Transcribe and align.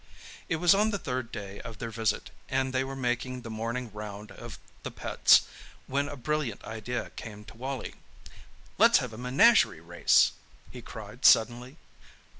It 0.49 0.55
was 0.55 0.73
on 0.73 0.89
the 0.89 0.97
third 0.97 1.31
day 1.31 1.59
of 1.61 1.77
their 1.77 1.91
visit, 1.91 2.31
and 2.49 2.73
they 2.73 2.83
were 2.83 2.95
making 2.95 3.43
the 3.43 3.51
morning 3.51 3.91
round 3.93 4.31
of 4.31 4.57
the 4.81 4.89
pets, 4.89 5.41
when 5.85 6.09
a 6.09 6.17
brilliant 6.17 6.63
idea 6.63 7.11
came 7.11 7.45
to 7.45 7.57
Wally. 7.57 7.93
"Let's 8.79 8.97
have 8.97 9.13
a 9.13 9.17
menagerie 9.19 9.79
race!" 9.79 10.31
he 10.71 10.81
cried 10.81 11.23
suddenly. 11.23 11.77